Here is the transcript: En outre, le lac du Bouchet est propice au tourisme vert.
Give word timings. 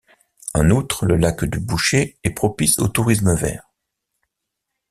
En 0.55 0.71
outre, 0.71 1.05
le 1.05 1.15
lac 1.15 1.45
du 1.45 1.59
Bouchet 1.59 2.17
est 2.23 2.31
propice 2.31 2.79
au 2.79 2.87
tourisme 2.87 3.35
vert. 3.35 3.69